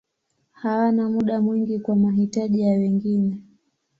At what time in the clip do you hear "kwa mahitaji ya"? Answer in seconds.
1.79-2.71